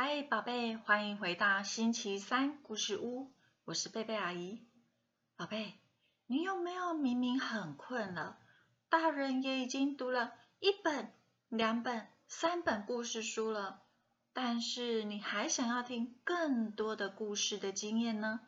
[0.00, 3.32] 嗨，宝贝欢迎回到星期三故事屋，
[3.64, 4.64] 我是贝贝阿姨。
[5.34, 5.74] 宝贝，
[6.28, 8.38] 你有没有明明很困了，
[8.88, 11.12] 大人也已经读了一本、
[11.48, 13.82] 两本、三本故事书了，
[14.32, 18.38] 但是你还想要听更多的故事的经验呢？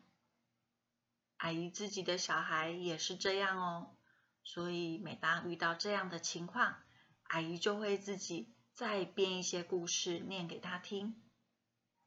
[1.39, 3.97] 阿姨自己的小孩也是这样哦，
[4.45, 6.77] 所以每当遇到这样的情况，
[7.25, 11.21] 阿姨就会自己再编一些故事念给他听。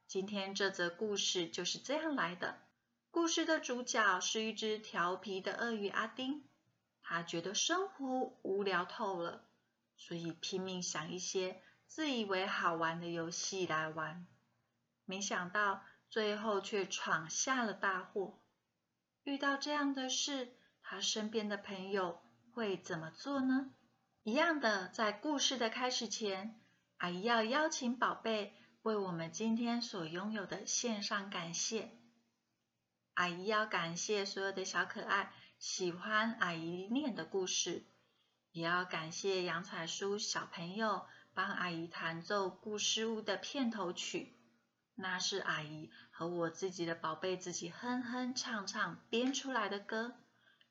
[0.06, 2.58] 今天这则故事就是这样来的。
[3.10, 6.44] 故事的主角是一只调皮的鳄鱼阿丁，
[7.02, 9.44] 他觉得生活无聊透了，
[9.96, 14.26] 所以拼命想一些自以为好玩的游戏来玩。
[15.04, 18.38] 没想到最后却闯下了大祸。
[19.24, 20.52] 遇到这样的事，
[20.82, 22.20] 他身边的朋友
[22.52, 23.70] 会怎么做呢？
[24.22, 26.60] 一样的，在故事的开始前，
[26.98, 28.54] 阿姨要邀请宝贝。
[28.84, 31.90] 为我们今天所拥有的献上感谢，
[33.14, 37.86] 阿姨要感谢所有的小可爱喜欢阿姨念的故事，
[38.52, 44.36] 也要感谢杨彩书小朋友帮阿姨弹奏故事屋的片头曲，
[44.94, 50.14] 那是阿姨和我自己的宝贝自己哼哼唱唱编出来的歌，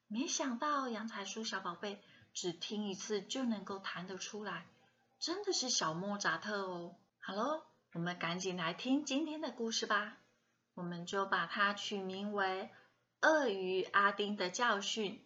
[0.07, 1.99] 没想到杨彩书小宝贝
[2.31, 4.67] 只听一次就能够弹得出来，
[5.17, 6.95] 真的是小莫扎特哦。
[7.17, 7.72] 好喽。
[7.93, 10.17] 我们赶紧来听今天的故事吧，
[10.73, 12.71] 我们就把它取名为
[13.27, 15.23] 《鳄鱼阿丁的教训》。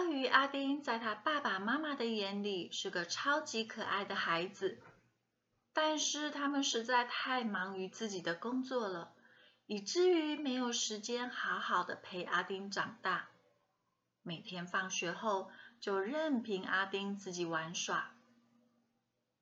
[0.00, 4.80] 鳄鱼阿丁在他爸爸妈妈的眼里是个超级可爱的孩子，
[5.72, 9.12] 但是他们实在太忙于自己的工作了，
[9.66, 13.28] 以至于没有时间好好的陪阿丁长大。
[14.22, 15.50] 每天放学后
[15.80, 18.14] 就任凭阿丁自己玩耍。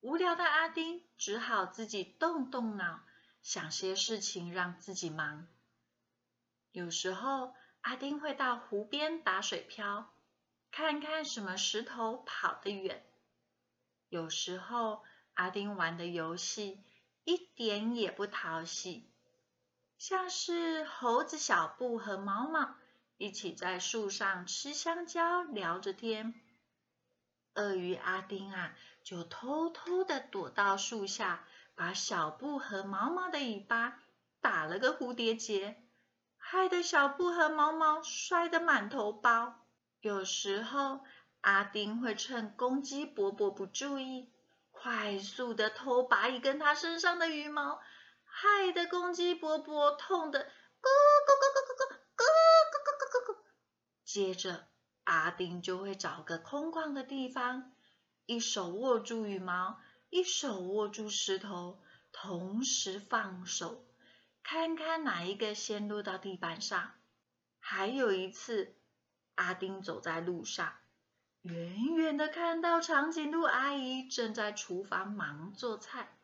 [0.00, 3.00] 无聊的阿丁只好自己动动脑，
[3.42, 5.48] 想些事情让自己忙。
[6.70, 10.14] 有时候，阿丁会到湖边打水漂，
[10.70, 13.04] 看看什么石头跑得远。
[14.08, 15.02] 有时候，
[15.34, 16.80] 阿丁玩的游戏
[17.24, 19.10] 一点也不讨喜，
[19.98, 22.76] 像是猴子小布和毛毛
[23.16, 26.40] 一起在树上吃香蕉，聊着天。
[27.58, 33.98] 鳄鱼阿丁啊，就偷偷的躲到树下，把小布和毛毛的尾巴
[34.40, 35.82] 打了个蝴蝶结，
[36.36, 39.66] 害得小布和毛毛摔得满头包。
[40.00, 41.00] 有时候，
[41.40, 44.32] 阿丁会趁公鸡伯伯不注意，
[44.70, 47.80] 快速的偷拔一根他身上的羽毛，
[48.24, 53.36] 害得公鸡伯伯痛得咕咕咕咕咕咕咕咕咕咕咕咕。
[54.04, 54.68] 接着。
[55.08, 57.72] 阿丁就会找个空旷的地方，
[58.26, 59.80] 一手握住羽毛，
[60.10, 61.80] 一手握住石头，
[62.12, 63.86] 同时放手，
[64.42, 66.92] 看看哪一个先落到地板上。
[67.58, 68.76] 还有一次，
[69.34, 70.74] 阿丁走在路上，
[71.40, 76.18] 远远的看到长颈鹿阿姨正在厨房忙做菜，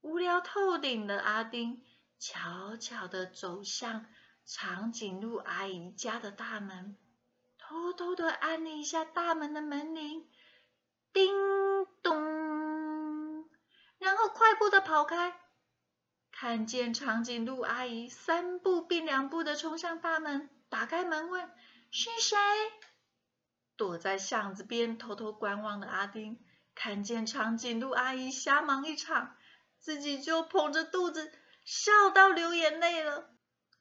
[0.00, 1.84] 无聊透顶的阿丁
[2.18, 4.06] 悄悄的走向
[4.44, 6.96] 长颈鹿阿姨家的大门。
[7.68, 10.26] 偷偷的按了一下大门的门铃，
[11.12, 11.34] 叮
[12.02, 13.46] 咚，
[13.98, 15.38] 然后快步的跑开。
[16.32, 21.50] 看见长颈鹿阿姨三步并两步的冲向大门，打开门问
[21.92, 22.38] ：“是谁？”
[23.76, 26.42] 躲在巷子边偷偷观望的阿丁，
[26.74, 29.36] 看见长颈鹿阿姨瞎忙一场，
[29.78, 31.30] 自己就捧着肚子
[31.66, 33.28] 笑到流眼泪了。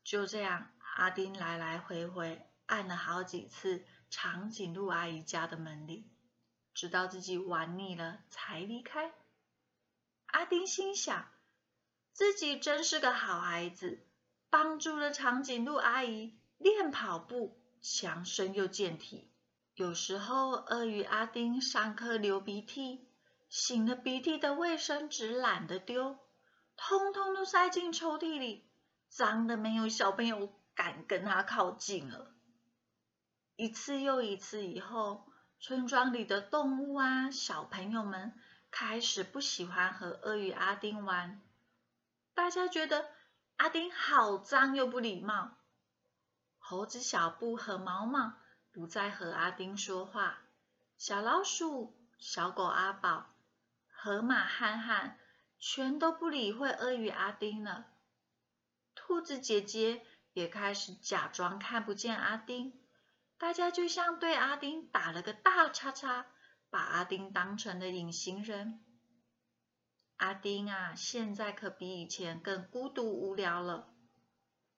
[0.03, 2.43] 就这样，阿丁来来回回。
[2.67, 6.09] 按了好几次长颈鹿阿姨家的门铃，
[6.73, 9.11] 直到自己玩腻了才离开。
[10.27, 11.27] 阿丁心想，
[12.13, 14.05] 自己真是个好孩子，
[14.49, 19.31] 帮助了长颈鹿阿姨练跑步，强身又健体。
[19.73, 23.07] 有时候鳄鱼阿丁上课流鼻涕，
[23.49, 26.17] 擤了鼻涕的卫生纸懒得丢，
[26.75, 28.67] 通通都塞进抽屉里，
[29.07, 32.33] 脏的没有小朋友敢跟他靠近了。
[33.57, 35.25] 一次又一次以后，
[35.59, 38.39] 村庄里的动物啊，小朋友们
[38.69, 41.41] 开始不喜欢和鳄鱼阿丁玩。
[42.35, 43.09] 大家觉得
[43.55, 45.57] 阿丁好脏又不礼貌。
[46.59, 48.33] 猴子小布和毛毛
[48.71, 50.37] 不再和阿丁说话。
[50.99, 53.25] 小老鼠、小狗阿宝、
[53.89, 55.17] 河马憨憨
[55.57, 57.87] 全都不理会鳄鱼阿丁了。
[58.93, 62.79] 兔子姐姐也开始假装看不见阿丁。
[63.37, 66.25] 大家就像对阿丁打了个大叉叉，
[66.69, 68.83] 把阿丁当成了隐形人。
[70.15, 73.93] 阿丁啊，现在可比以前更孤独无聊了。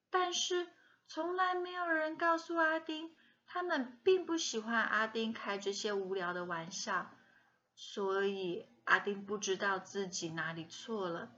[0.10, 0.68] 但是
[1.08, 3.16] 从来没有人告诉阿丁，
[3.46, 7.16] 他们并不喜欢阿丁开这些无聊的玩笑，
[7.76, 11.32] 所以阿丁不知道自己哪里错了，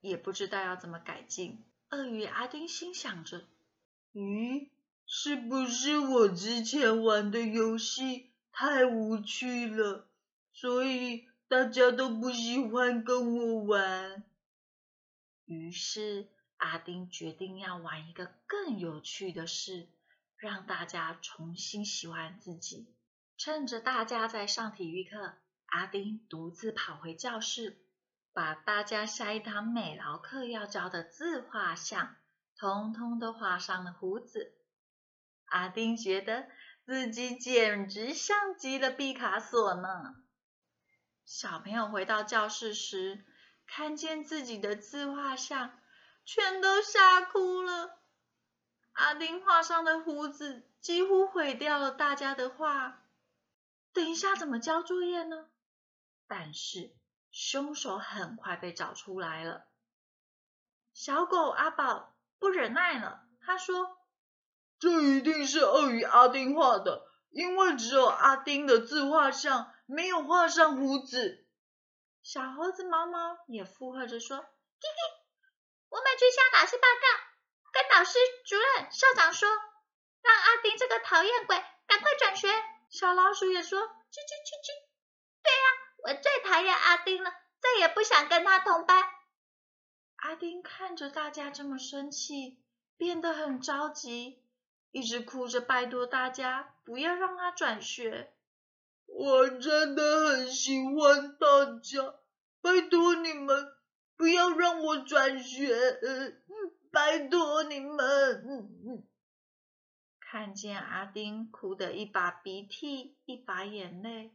[0.00, 1.62] 也不知道要怎么改进。
[1.90, 3.46] 鳄鱼阿丁心想着
[4.14, 4.70] ：“咦，
[5.06, 10.08] 是不是我之前玩的游戏太无趣了，
[10.52, 14.24] 所以大家都不喜欢跟我玩？”
[15.46, 19.88] 于是阿丁决定要玩一个更有趣的事，
[20.36, 22.92] 让大家重新喜欢自己。
[23.36, 25.34] 趁着大家在上体育课，
[25.66, 27.78] 阿丁独自跑回教室。
[28.32, 32.16] 把大家下一堂美劳课要教的自画像，
[32.58, 34.52] 通通都画上了胡子。
[35.46, 36.48] 阿丁觉得
[36.84, 40.14] 自己简直像极了毕卡索呢。
[41.24, 43.24] 小朋友回到教室时，
[43.66, 45.78] 看见自己的自画像，
[46.24, 47.98] 全都吓哭了。
[48.92, 53.02] 阿丁画上的胡子几乎毁掉了大家的画。
[53.92, 55.48] 等一下怎么交作业呢？
[56.26, 56.94] 但是。
[57.32, 59.66] 凶手很快被找出来了。
[60.94, 63.95] 小狗阿宝不忍耐了，他说
[64.78, 71.46] ：“这一定是鳄鱼阿丁画的，因为只有阿丁的自画像没有画上胡子。”
[72.22, 75.26] 小猴子毛毛也附和着说：“嘿嘿，
[75.88, 77.06] 我们去向老师报告，
[77.72, 81.56] 跟导师、主任、校长说，让阿丁这个讨厌鬼
[81.86, 82.48] 赶快转学。”
[82.90, 83.80] 小老鼠也说
[84.10, 84.72] ：“去去去去。”
[86.02, 89.02] 我最讨厌阿丁了，再也不想跟他同班。
[90.16, 92.62] 阿丁看着大家这么生气，
[92.96, 94.40] 变得很着急，
[94.96, 98.32] 一直哭着拜托大家不要让他转学。
[99.04, 102.14] 我真的很喜欢大家，
[102.62, 103.74] 拜托你们
[104.16, 106.00] 不要让我转学，
[106.90, 109.04] 拜托你们。
[110.18, 114.34] 看见阿丁哭得一把鼻涕一把眼泪。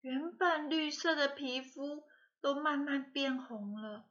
[0.00, 2.04] 原本绿色的皮肤
[2.40, 4.06] 都慢慢变红了。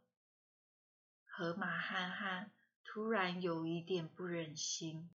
[1.26, 2.52] 河马憨憨
[2.84, 5.10] 突然有一点不忍心，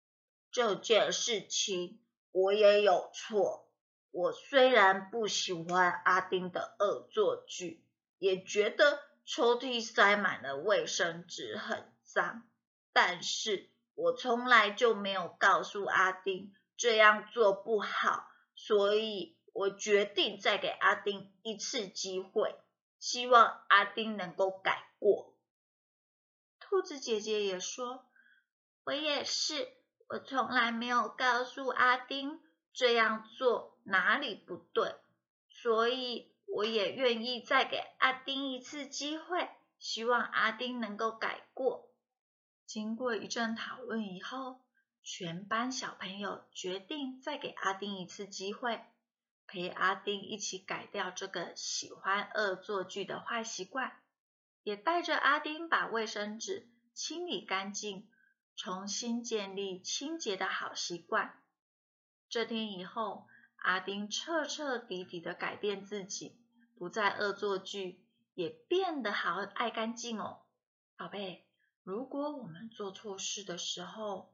[0.52, 2.02] 这件事情
[2.32, 3.70] 我也有错。
[4.12, 7.84] 我虽然不喜欢阿丁的恶作剧，
[8.18, 12.50] 也觉得抽屉塞满了卫生纸很脏，
[12.94, 19.38] 但是我从来就没有告诉阿丁这样做不好，所以。
[19.54, 22.56] 我决定再给阿丁一次机会，
[23.02, 25.36] 希望阿丁能够改过。
[26.62, 28.06] 兔子姐姐也说
[28.86, 29.68] ：“我也是，
[30.12, 32.42] 我从来没有告诉阿丁
[32.74, 34.94] 这样做哪里不对，
[35.48, 39.50] 所以我也愿意再给阿丁一次机会，
[39.80, 41.88] 希望阿丁能够改过。”
[42.68, 44.60] 经过一阵讨论以后，
[45.02, 48.82] 全班小朋友决定再给阿丁一次机会。
[49.48, 53.94] 陪阿丁一起改掉这个喜欢恶作剧的坏习惯，
[54.64, 58.10] 也带着阿丁把卫生纸清理干净，
[58.64, 61.42] 重新建立清洁的好习惯。
[62.30, 63.26] 这天以后，
[63.56, 66.40] 阿丁彻彻底底的改变自己，
[66.78, 70.42] 不再恶作剧，也变得好爱干净哦。
[70.96, 71.44] 宝贝，
[71.82, 74.32] 如果我们做错事的时候，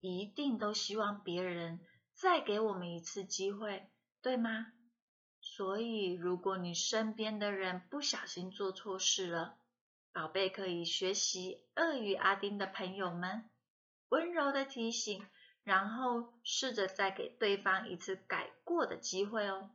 [0.00, 1.80] 一定都希望别人
[2.14, 3.86] 再给我们一次机会。
[4.22, 4.72] 对吗？
[5.42, 9.58] 所以，如果你身边的人不小心做错事了，
[10.12, 13.48] 宝贝可以学习鳄鱼阿丁的朋友们，
[14.08, 15.26] 温柔的提醒，
[15.64, 19.70] 然后试着再给对方一次改过的机会哦。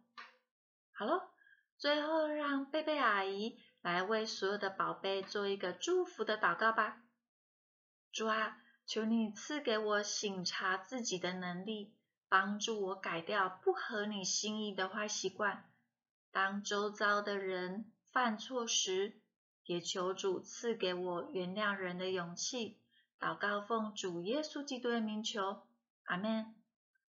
[0.94, 1.30] 好了，
[1.78, 7.02] 最后让贝贝阿姨来为所有的宝贝做一个祝福的祷告吧。
[8.12, 11.94] 主啊，求你赐给我醒察自己的能力。
[12.30, 15.72] 帮助我改掉不合你心意的坏习惯。
[16.30, 19.22] 当周遭的人犯错时，
[19.68, 22.80] 也求主赐给我原谅人的勇气。
[23.20, 25.62] 祷告奉主耶稣基督的名求，
[26.06, 26.56] 阿门。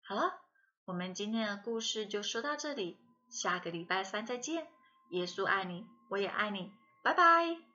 [0.04, 0.42] 好了，
[0.86, 4.68] 我们今天的故事就说到这里，下个礼拜三再见。
[5.10, 6.72] 耶稣爱你，我也爱你，
[7.04, 7.71] 拜拜。